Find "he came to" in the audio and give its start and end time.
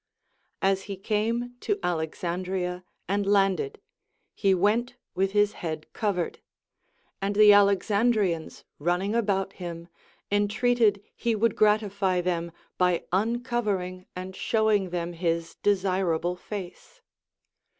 0.89-1.77